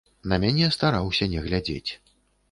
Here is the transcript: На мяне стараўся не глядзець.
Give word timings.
На 0.31 0.37
мяне 0.43 0.69
стараўся 0.75 1.27
не 1.33 1.43
глядзець. 1.49 1.91